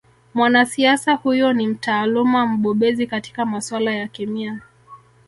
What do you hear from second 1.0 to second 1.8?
huyo ni